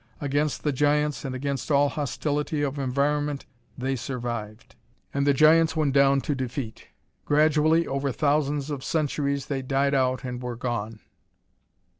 [0.19, 3.45] Against the giants, and against all hostility of environment,
[3.77, 4.75] they survived.
[5.13, 6.87] And the giants went down to defeat.
[7.23, 11.01] Gradually, over thousands of centuries, they died out and were gone....